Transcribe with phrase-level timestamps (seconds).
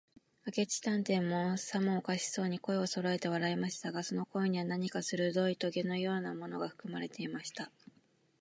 [0.47, 7.69] 明智探偵も、さもおかしそうに、声をそろえて笑いましたが、その声には、何かするどいとげのようなものがふくまれていました。